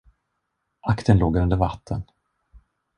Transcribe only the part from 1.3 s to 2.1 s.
under vatten.